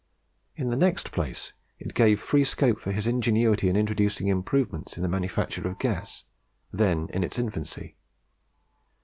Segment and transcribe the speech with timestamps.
[0.55, 5.03] In the next place it gave free scope for his ingenuity in introducing improvements in
[5.03, 6.23] the manufacture of gas,
[6.73, 7.97] then in its infancy.